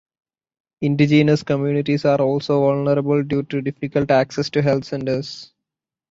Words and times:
Indigenous 0.81 1.43
communities 1.43 2.05
are 2.05 2.19
also 2.19 2.59
vulnerable 2.61 3.21
due 3.21 3.43
to 3.43 3.61
difficult 3.61 4.09
access 4.09 4.49
to 4.49 4.59
health 4.59 4.85
centers. 4.85 5.53